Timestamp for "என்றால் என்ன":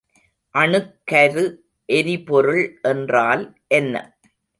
2.83-3.95